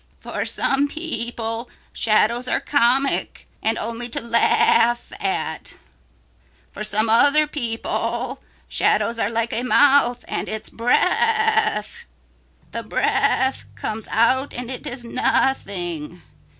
"For 0.19 0.45
some 0.45 0.87
people 0.87 1.69
shadows 1.93 2.47
are 2.47 2.59
comic 2.59 3.47
and 3.61 3.77
only 3.77 4.09
to 4.09 4.19
laugh 4.19 5.13
at. 5.21 5.75
For 6.71 6.83
some 6.83 7.07
other 7.07 7.45
people 7.45 8.41
shadows 8.67 9.19
are 9.19 9.29
like 9.29 9.53
a 9.53 9.61
mouth 9.61 10.25
and 10.27 10.49
its 10.49 10.71
breath. 10.71 12.07
The 12.71 12.81
breath 12.81 13.65
comes 13.75 14.07
out 14.07 14.55
and 14.55 14.71
it 14.71 14.87
is 14.87 15.03
nothing. 15.03 16.23